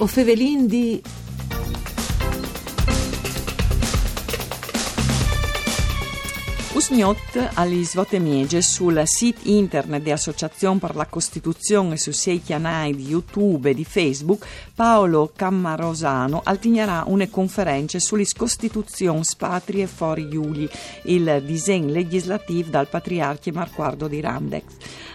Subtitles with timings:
[0.00, 1.02] O fevelin di...
[6.72, 13.08] Usgnot agli svote miege sul sito internet dell'Associazione per la Costituzione su sei canali di
[13.08, 20.70] YouTube e di Facebook, Paolo Cammarosano altignerà una conferenza sulle Costituzioni Patrie fuori Iuli,
[21.06, 24.64] il disegno legislativo dal Patriarche Marquardo di Randex.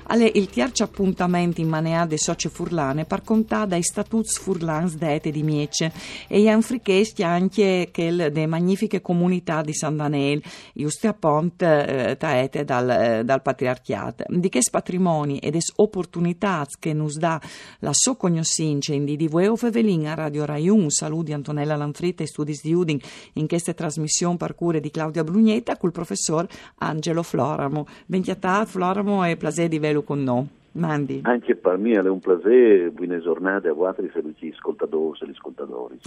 [0.07, 5.31] Alle il terzo appuntamento in manea de socie furlane par contà dai statuts furlans dete
[5.31, 5.91] di Miece
[6.27, 10.41] e gli anfrichesti anche che de magnifiche comunità di San Danel,
[10.73, 14.25] giuste appunto eh, taete dal, eh, dal patriarchiato.
[14.27, 17.39] Di che patrimoni ed es opportunità che nos dà
[17.79, 22.27] la so cognoscenza in di diveo fevelin a Radio Rai 1, saluti Antonella Lanfritta e
[22.27, 22.99] studi di Udin
[23.33, 26.47] in questa trasmissione per cure di Claudia Brugnetta col professor
[26.79, 27.85] Angelo Floramo.
[28.05, 30.47] Benchiatà Floramo e plasè di velo con noi.
[30.73, 31.21] Mandi.
[31.23, 35.31] Anche per me è un piacere, buone giornate a voi e gli ascoltatori e gli
[35.31, 35.99] ascoltatori.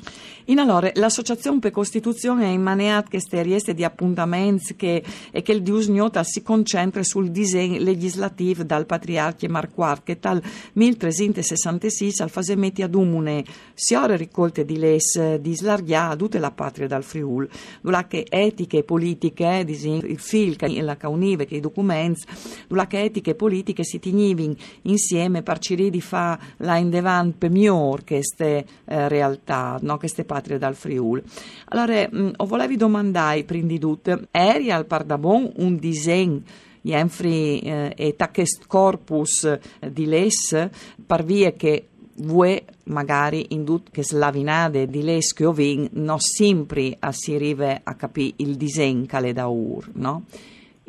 [0.47, 5.53] In allora, l'Associazione per Costituzione è in maneat che rieste di appuntamenti che, e che
[5.53, 10.42] il Dius Gnota si concentra sul disegno legislativo dal Patriarche Marquardt che tal
[10.73, 16.89] 1366 al fasemetti ad umune siore ricolte di les di slarghia a tutte la patria
[16.89, 17.48] dal Friul,
[17.83, 22.25] dove che etiche e politiche, il fil, la caunive, che i documenti,
[22.67, 28.05] dove che etiche e politiche si tignivin insieme per di fa la indevan per miglior
[28.05, 29.98] queste eh, realtà, no?
[29.98, 31.23] queste patrie dal Friul.
[31.67, 36.43] Allora, mh, mm, volevi domandare, prima di tutto, eri al Pardabon un disegno
[36.87, 40.69] Jenfri eh, e Takest Corpus eh, di Les,
[41.05, 46.97] par vie che voi magari in tutte che slavinade di les che ovin non sempre
[47.11, 50.25] si arriva a capire il disegno che le da ur, no?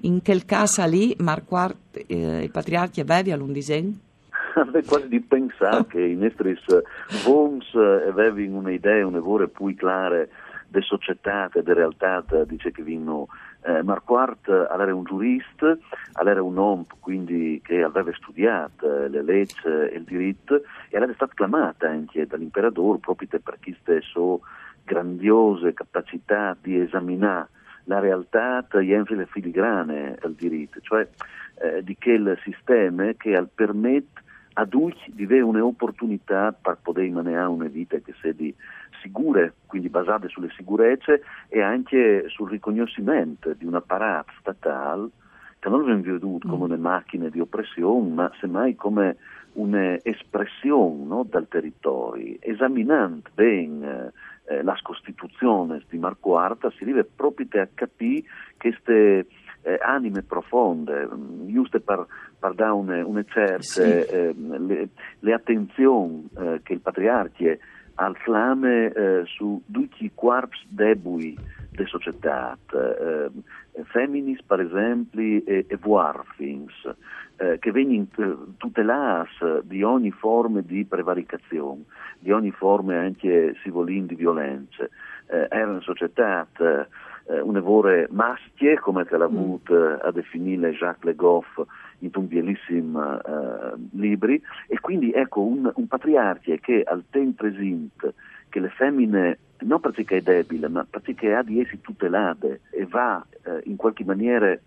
[0.01, 3.93] In quel caso lì, Marquardt, eh, i patriarchi avevano un disegno?
[4.53, 6.55] Avevo quasi di pensare che i nostri
[7.23, 10.23] VOMS avevano un'idea, una vera più chiara
[10.67, 13.27] delle società, delle realtà, dice che vinno
[13.63, 15.75] eh, Marquardt era un giurista,
[16.23, 21.33] era un uomo quindi che aveva studiato le leggi e il diritto e era stato
[21.35, 24.37] chiamato anche dall'imperatore proprio per queste sue
[24.83, 27.49] grandiose capacità di esaminare
[27.87, 31.07] la realtà riempie le filigrane al diritto, cioè
[31.61, 34.21] eh, di quel sistema che permette
[34.53, 38.53] a tutti di avere un'opportunità per poter mantenere una vita che sia di
[39.01, 45.09] sicure, quindi basate sulle sicurezze e anche sul riconoscimento di un apparato statale
[45.59, 46.71] che non viene veduto come mm.
[46.71, 49.17] una macchina di oppressione, ma semmai come
[49.53, 54.11] un'espressione no, dal territorio, esaminando bene
[54.47, 58.23] eh, la Costituzione di Marco Arta si arriva proprio a capire
[58.57, 59.27] queste
[59.61, 62.05] eh, anime profonde, mm, giuste per,
[62.39, 63.81] per dare una, una certa sì.
[63.81, 67.57] eh, le, le, attenzioni eh, che il patriarca
[67.95, 71.35] al flame eh, su tutti i corpi deboli
[71.71, 72.57] della società,
[73.77, 76.95] eh, femminis per esempio e, e warfings,
[77.37, 79.29] eh, che vengono tutelati
[79.63, 81.83] di ogni forma di prevaricazione,
[82.19, 84.83] di ogni forma anche, si volin, di violenza.
[85.29, 89.95] Eh, era una società eh, un'evore mastie, come te l'ha avuto mm.
[90.01, 91.61] a definire Jacques Le Goff
[91.99, 98.13] in un bellissimo eh, libri, e quindi ecco un, un patriarca che al tempo presente
[98.57, 103.23] che le femmine non perché è debole, ma perché ha di essi tutelate e va
[103.43, 104.61] eh, in qualche maniera eh,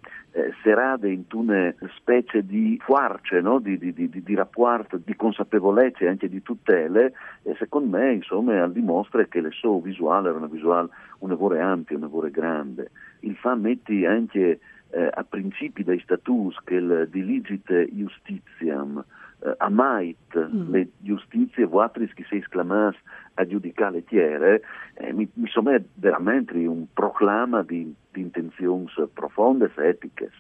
[0.63, 3.59] serade in una specie di fuarce, no?
[3.59, 7.13] di, di, di, di, rapporto, di consapevolezza e anche di tutele,
[7.43, 11.97] e secondo me insomma dimostra che le sue visuali erano una visuale una vore ampia,
[11.97, 12.91] una vore grande.
[13.21, 19.05] Il fa metti anche eh, a principi dai status che il diligite justitiam
[19.43, 20.71] eh, amait mm.
[20.71, 22.97] le giustizie vuatris che si esclamas
[23.35, 24.63] a giudicare tiere,
[24.95, 25.49] eh, mi, mi
[25.95, 30.31] veramente un proclama di, di intenzioni profonde e etiche.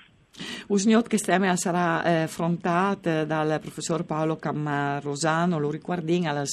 [0.68, 6.46] Usniot che stemme sarà eh, affrontato dal professor Paolo Cammarosano, lo riguardin alle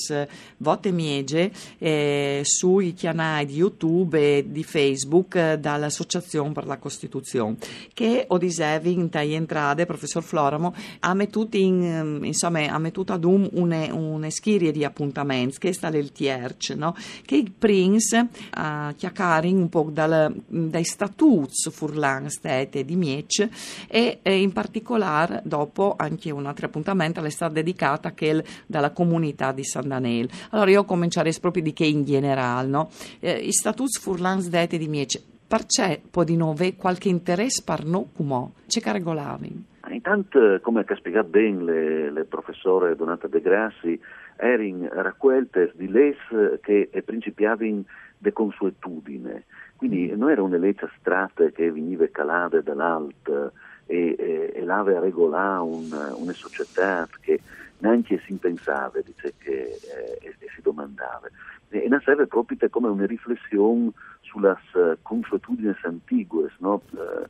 [0.57, 7.57] vote miege eh, sui canali di YouTube e di Facebook eh, dall'Associazione per la Costituzione,
[7.93, 13.23] che o dicevi in tai entrate, professor Floramo, ha mettuto in, insomma, ha mettuto ad
[13.23, 16.95] un une, une schirie di appuntamenti, che sta il Tierc, no?
[17.23, 23.47] che il Prince ha chiacchiato un po' dal, dai statuti furlan stete di Miec
[23.87, 29.51] e eh, in particolare dopo anche un altro appuntamento le sta dedicata che dalla comunità
[29.51, 30.29] di San Daniel.
[30.51, 32.89] Allora io comincerei proprio di che in generale, no?
[33.19, 38.07] Eh, I statuti furlans dete di Miec, perché può di nove qualche interesse per noi
[38.15, 38.51] come?
[38.67, 39.65] C'è regolavi?
[39.89, 43.97] In tanto come ha spiegato bene il professore Donata De Grassi,
[44.35, 46.17] erano raccolte di les
[46.61, 47.83] che principiavano
[48.17, 49.45] de consuetudine,
[49.77, 50.17] quindi mm.
[50.17, 53.53] non era una legge astratta che veniva calata dall'alto
[53.85, 57.39] e, e, e l'ave a regolare un, una società che
[57.79, 61.27] neanche si pensava, dice, che, eh, e, si domandava.
[61.69, 63.91] E, e serve proprio come una riflessione
[64.21, 64.57] sulle
[65.01, 66.81] consuetudini antigue, no?
[66.91, 67.25] Uh,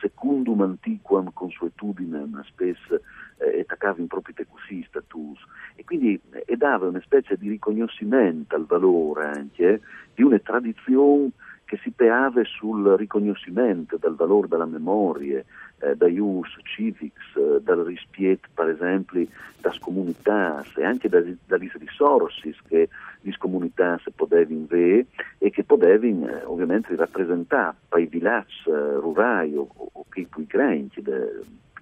[0.00, 3.00] secundum antiquam consuetudinem spesso
[3.38, 5.38] eh, attaccava in proprio così status
[5.76, 9.80] e quindi eh, dava una specie di riconoscimento al valore anche
[10.14, 11.30] di una tradizione
[11.68, 15.44] che si peava sul riconoscimento del valore della memoria,
[15.80, 19.26] eh, da ius civics, eh, dal rispetto per esempio
[19.60, 22.88] das comunità e anche dalle risorse che
[23.20, 25.06] le comunità potevano avere
[25.36, 30.46] e che potevano eh, ovviamente rappresentare per i villaggi eh, rurali o, o che poi
[30.46, 31.02] crenti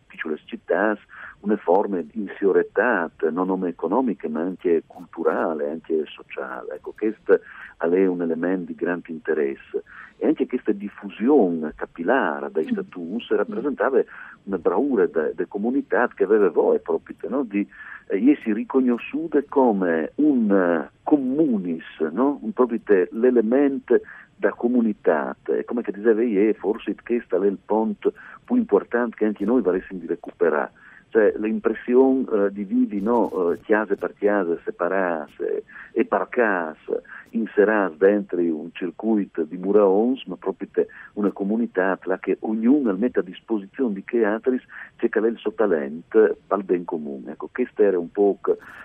[0.08, 0.98] piccole città
[1.40, 6.74] una forma di insioretà non solo economica ma anche culturale, anche sociale.
[6.74, 7.40] Ecco, questo
[7.78, 9.82] è un elemento di grande interesse
[10.18, 12.72] e anche questa diffusione capillare dai mm.
[12.72, 14.02] status rappresentava
[14.44, 17.42] una bravura delle comunità che aveva voi proprio no?
[17.42, 17.66] di
[18.08, 22.38] eh, essere riconosciute come un uh, communis, no?
[22.40, 22.80] un, proprio
[23.10, 24.00] l'elemento
[24.38, 25.34] da comunità,
[25.64, 28.12] come che diceva ieri, forse questo è il ponte
[28.44, 30.72] più importante che anche noi volessimo recuperare
[31.08, 37.00] cioè l'impressione uh, di vivi no, uh, chiase per chiase separate e per casa
[37.30, 40.68] inserate dentro un circuito di muraons, ma proprio
[41.14, 44.60] una comunità la che ognuno mette a disposizione di che altri
[44.96, 47.32] c'è che il suo talento al ben comune.
[47.32, 48.38] Ecco, queste erano un po'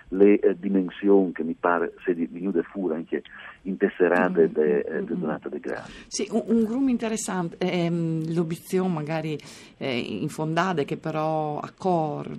[0.10, 3.24] le eh, dimensioni che mi pare se di venude fuori anche
[3.64, 6.06] intesserate mm, de, mm, de Donata De Grassi.
[6.08, 9.38] Sì, un, un groom interessante, ehm, l'obiezione magari
[9.78, 11.72] eh, infondata che però a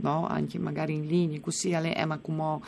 [0.00, 0.26] no?
[0.26, 2.60] anche magari in linea, così è ma come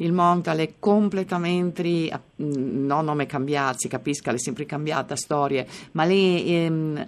[0.00, 6.64] il mondo è completamente, non nome cambiato, si capisca, è sempre cambiata storia, ma lei
[6.64, 7.04] ehm,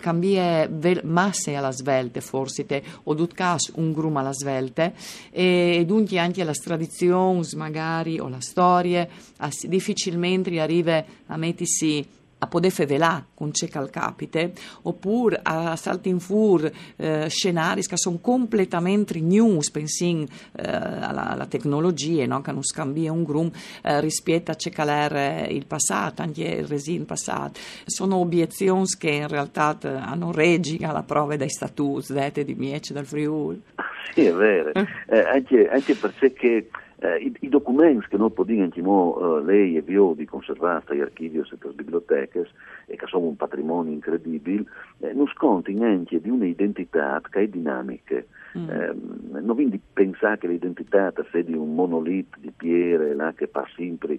[0.00, 0.68] cambia
[1.02, 4.94] masse alla svelte, forse, te, o dut caso un grum alla svelte,
[5.30, 9.06] e dunque anche la tradizione, magari, o la storia,
[9.66, 12.06] difficilmente arriva a mettersi
[12.44, 14.52] a poter fevelà con ceca al capite,
[14.82, 21.46] oppure a salti in fur eh, scenari che sono completamente news, pensin eh, alla, alla,
[21.46, 22.40] tecnologia, no?
[22.40, 23.50] che non scambia un grum
[23.82, 24.82] eh, rispetto a ceca
[25.48, 27.58] il passato, anche il resin passato.
[27.86, 33.06] Sono obiezioni che in realtà eh, hanno regi alla prova dei statuti di Miece dal
[33.06, 33.62] Friuli.
[34.12, 34.72] Sì, è vero,
[35.08, 36.68] eh, anche, anche perché
[37.04, 41.36] eh, i, i, documenti che noi possiamo eh, lei e io di conservare agli archivi
[41.36, 42.48] e alle biblioteche
[42.86, 44.64] e che sono un patrimonio incredibile,
[45.00, 48.22] eh, non scontano anche di un'identità che è dinamica.
[48.56, 48.70] Mm.
[48.70, 48.94] Eh,
[49.40, 54.18] non quindi pensare che l'identità sia di un monolito di pietre là, che fa sempre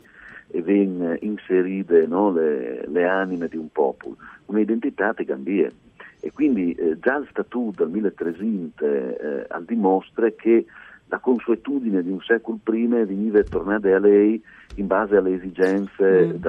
[0.50, 5.72] e viene inserite no, le, le, anime di un popolo, un'identità che cambia.
[6.20, 10.66] E quindi eh, già il statuto del 1300 eh, dimostra che
[11.08, 14.42] la consuetudine di un secolo prima veniva tornata a lei
[14.76, 16.42] in base alle esigenze mm.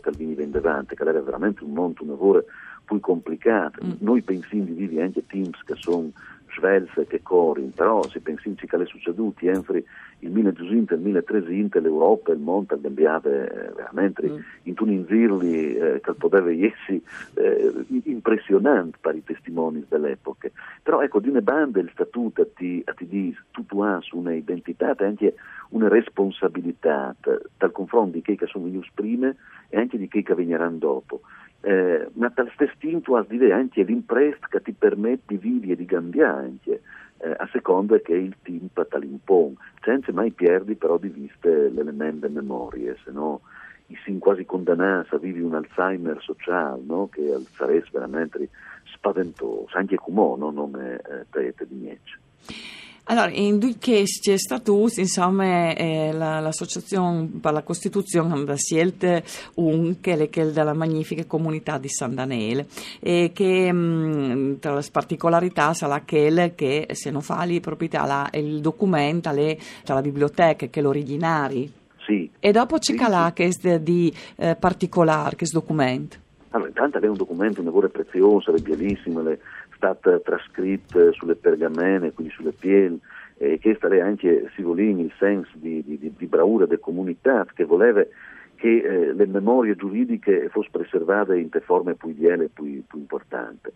[0.00, 2.44] che veniva in davanti, che era veramente un mondo, un lavoro
[2.84, 3.84] più complicato.
[3.84, 3.92] Mm.
[4.00, 6.10] Noi pensiamo di vivere anche teams che sono
[6.56, 9.76] svelse che corrono, però se pensiamo che è succeduto entro
[10.20, 14.38] il 1200 e il 1300 l'Europa e il mondo è cambiato eh, veramente mm.
[14.62, 17.00] in tuninzirli eh, che poteva essere
[17.34, 17.72] eh,
[18.04, 20.48] impressionante per i testimoni dell'epoca.
[20.82, 25.04] Però ecco, di una banda il statuto ti, ti dice tutto ha una identità e
[25.04, 25.34] anche
[25.70, 27.14] una responsabilità
[27.96, 29.34] dal confronto di chi che sono venuti prima
[29.68, 31.20] e anche di chi che verranno dopo
[31.66, 35.84] eh, ma tal stesso has dire anche l'impresta che ti permette di vivere e di
[35.84, 36.82] cambiare anche,
[37.18, 42.26] eh, a seconda che il tempo te l'impone, senza mai perdi però di vista l'elemento
[42.26, 43.40] delle memorie, se no
[44.04, 47.08] si quasi condannati a vivere un Alzheimer sociale, no?
[47.10, 48.48] che sarebbe veramente
[48.84, 50.50] spaventoso, anche come no?
[50.50, 51.00] non è
[51.32, 52.85] eh, di niente.
[53.08, 59.22] Allora, in due questi statuti, insomma, eh, la, l'associazione per la Costituzione ha scelto
[59.54, 62.66] un che è della magnifica comunità di San Daniele
[62.98, 68.04] e che mh, mm, tra le particolarità sarà quella che se non fa lì proprietà
[68.06, 71.72] la, il documento è tra la biblioteca che è l'originari.
[72.04, 72.28] Sì.
[72.40, 73.34] E dopo c'è sì, calà sì.
[73.34, 76.16] che è di eh, particolare, questo documento.
[76.50, 79.38] Allora, intanto è un documento, un lavoro prezioso, è bellissimo, le
[79.76, 82.98] stata trascritta sulle pergamene, quindi sulle piel,
[83.38, 88.04] e che è anche Sivolini il senso di, di, di bravura della comunità che voleva
[88.56, 92.98] che eh, le memorie giuridiche fossero preservate in te forme più ideali e più, più
[92.98, 93.70] importanti.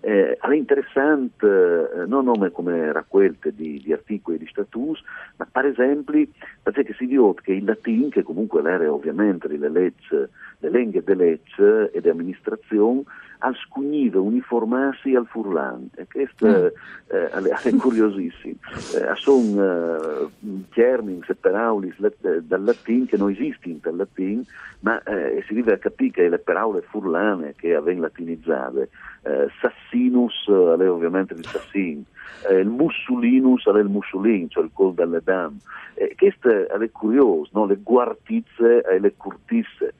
[0.00, 5.02] Eh, è interessante eh, non come raccolte di, di articoli di status,
[5.36, 6.26] ma per esempio
[6.62, 10.06] perché si vede che il latino, che comunque l'era ovviamente le leggi,
[10.58, 13.04] le lingue delle leggi e di amministrazione,
[13.38, 16.66] al scugnive uniformarsi al furlan e questo mm.
[17.08, 17.30] eh,
[17.62, 18.56] è curiosissimo
[18.94, 20.28] eh, sono eh,
[20.72, 24.42] termini separaulis dal latino che non esistono dal latino
[24.80, 28.88] ma eh, si deve capire che le parole furlane che avvengono latinizzate
[29.22, 32.04] eh, sassinus è ovviamente il sassin
[32.48, 35.58] eh, il mussulinus è il mussulin cioè il col dalle dame
[35.94, 37.66] eh, questo è curioso no?
[37.66, 39.94] le guartizze e le curtisse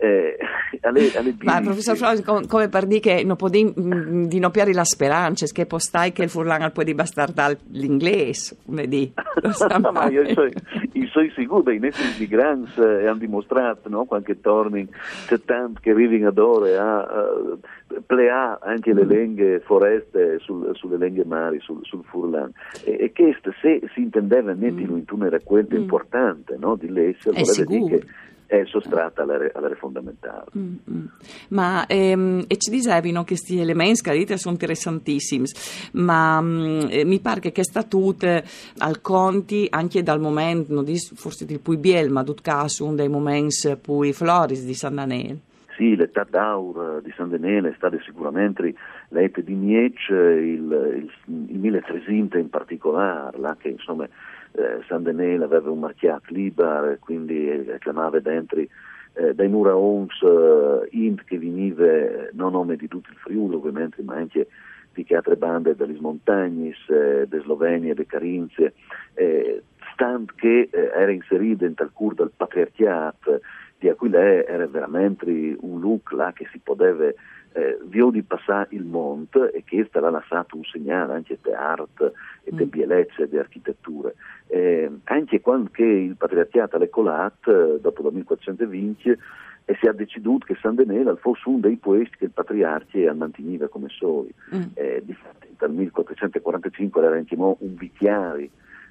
[0.00, 0.38] eh,
[0.80, 4.38] alle, alle Ma professor Flores, com, come per dire che non può di, mm, di
[4.38, 9.12] non piare la speranza, che postai che il furlan può di bastardare l'inglese, come di.
[9.78, 10.48] no, ma io sono,
[10.92, 14.88] io sono sicuro, i nostri migranti eh, hanno dimostrato, no, qualche torni,
[15.26, 17.58] c'è tanto che vivono ad ore a uh,
[18.06, 22.50] plea anche le lingue foreste sul, sulle lingue mari, sul, sul furlan.
[22.84, 24.98] E, e questo, se si intendeva metterlo mm.
[24.98, 25.80] in una raccolta mm.
[25.80, 28.06] importante no, di lesse, vorrebbe dire che
[28.50, 30.46] è sottratta all'area, all'area fondamentale.
[30.58, 31.04] Mm-hmm.
[31.50, 35.46] Ma ehm, e ci dicevi no, che questi elementi che sono interessantissimi,
[35.92, 38.42] ma mm, eh, mi pare che questa tutte
[38.78, 43.08] al conti anche dal momento, non forse di più biel, ma tutto caso un dei
[43.08, 45.38] momenti più floris di San Daniele.
[45.76, 48.74] Sì, l'età d'aur di San Daniele è stata sicuramente
[49.10, 54.08] l'età di Miec, il, il, il 1300 in particolare, là, che insomma
[54.52, 60.88] eh, San Denel aveva un marchiato libero, quindi eh, chiamava dentro eh, dai muraons eh,
[60.90, 61.84] int che veniva
[62.32, 64.48] non nome di tutto il Friuli ovviamente, ma anche
[64.92, 68.74] di altre bande delle montagne, eh, de Slovenia, de Carinzie,
[69.14, 73.40] eh, stand che eh, era inserito in tal cur del patriarchiato,
[73.80, 77.06] di Aquilè era veramente un look là che si poteva
[77.52, 82.12] eh, di passare il monte e che l'ha lasciato un segnale anche di arte
[82.44, 82.68] e di mm.
[82.68, 84.12] bellezza e di architettura.
[84.46, 89.18] Eh, anche quando il patriarcato è colato, dopo il 1420,
[89.64, 93.68] e si è deciso che San Denela fosse uno dei posti che il patriarca manteneva
[93.68, 94.32] come suoi.
[94.54, 94.62] Mm.
[94.74, 98.50] Eh, difatti, dal 1445 era anche un viziari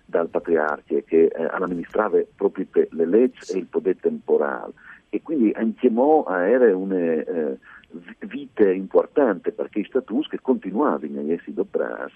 [0.10, 4.74] dal patriarca che eh, amministrava proprio le leggi e il potere temporale.
[5.10, 7.58] E quindi anche mo era una eh,
[8.20, 11.54] vite importante perché i status che continuavano a essere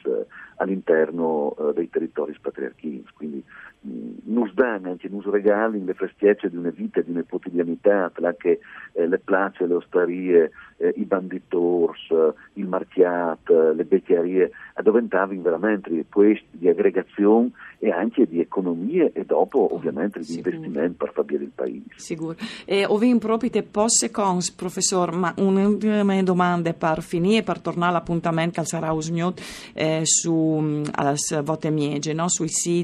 [0.06, 0.26] eh,
[0.58, 3.44] all'interno eh, dei territori patriarchini, quindi
[3.84, 8.60] nos danno anche nos regalano le festiette di una vita, di una quotidianità, anche
[8.94, 12.14] eh, le place, le osterie, eh, i banditors,
[12.54, 19.74] il marchiat, le becchiarie, diventavano veramente questi di aggregazione e anche di economie e dopo
[19.74, 20.56] ovviamente di Sicuro.
[20.56, 21.84] investimento per far bene il paese.
[21.96, 22.36] Sicuro.
[22.66, 22.88] E
[23.20, 28.92] proprio te posse cons, professor, ma un'ultima domanda per finire, per tornare all'appuntamento che sarà
[28.92, 29.42] usgnot
[29.74, 32.30] eh, su mm, alle vote miege, no?
[32.30, 32.82] sui siti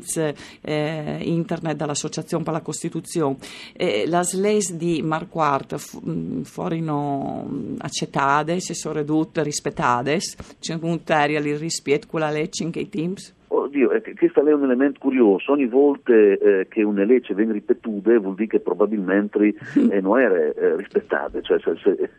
[0.62, 3.38] eh, eh, internet dall'Associazione per la Costituzione.
[3.74, 6.02] Eh, le leggi di Marquardt fu,
[6.44, 10.20] furono mm, accettate, si sono ridotte, rispettate,
[10.60, 13.38] c'è un teria il rispetto con la legge in che teams?
[13.52, 15.52] Oddio, questo è un elemento curioso.
[15.52, 19.56] Ogni volta eh, che una legge viene ripetuta vuol dire che probabilmente
[19.90, 21.42] eh, non era eh, rispettata.
[21.42, 22.10] Cioè, se, se,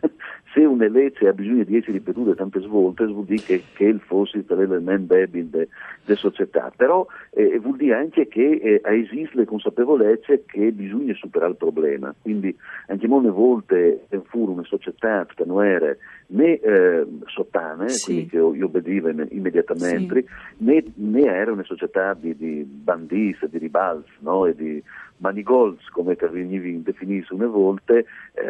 [0.53, 4.01] se, una legge ha bisogno di essere ripetuta tante volte vuol dire che, che il
[4.01, 5.69] fosse l'elemento debole
[6.05, 6.73] della società.
[6.77, 12.15] Però eh, vuol dire anche che eh, esiste la consapevolezza che bisogna superare il problema.
[12.21, 12.57] Quindi
[12.89, 15.97] anche molte volte eh, fu una società che non era
[16.29, 18.05] né eh, sottane, sì.
[18.05, 20.65] quindi che obbediva immediatamente, sì.
[20.65, 24.47] né, né, era una società di, di bandis, di ribals no?
[24.47, 24.83] e di
[25.21, 27.95] manigols, come venivi definito una volta,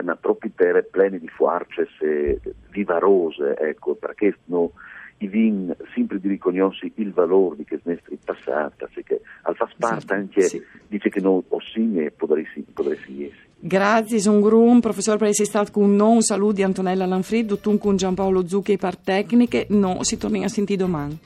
[0.03, 4.73] ma proprio per pleni di fuarces e vivarose, ecco, perché no,
[5.19, 10.15] i vin sempre di riconoscere il valore di questi nostri passati, che al fa parte
[10.15, 10.63] anche sì.
[10.89, 13.49] dice che non ossigna potresti, potresti essere.
[13.59, 17.77] Grazie, sono Grum, professore per essere stato con noi, un saluto di Antonella Lanfrid, tutto
[17.77, 21.19] con Giampaolo Zucchi per tecniche, no, si torna a sentire domani.